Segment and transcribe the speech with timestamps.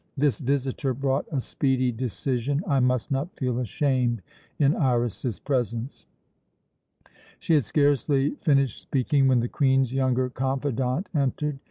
[0.17, 2.63] "This visitor brought a speedy decision.
[2.67, 4.23] I must not feel ashamed
[4.57, 6.07] in Iras's presence."
[7.37, 11.59] She had scarcely finished speaking when the Queen's younger confidante entered.